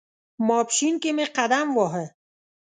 [0.47, 2.05] ماپښین کې مې قدم واهه.